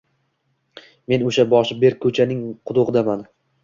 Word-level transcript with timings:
Men 1.13 1.27
o’sha 1.33 1.47
boshi 1.53 1.79
berk 1.87 2.03
ko’chaning 2.09 2.45
qudug’idaman 2.69 3.27